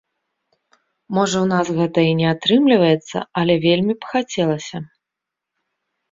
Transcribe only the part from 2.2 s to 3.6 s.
не атрымліваецца, але